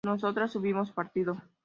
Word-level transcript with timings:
¿Nosotras 0.03 0.55
hubimos 0.55 0.89
partido? 0.93 1.33